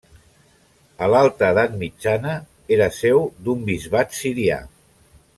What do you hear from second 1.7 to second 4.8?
mitjana era seu d'un bisbat sirià.